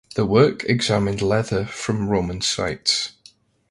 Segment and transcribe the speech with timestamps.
[0.15, 3.11] The work examined leather from Roman sites.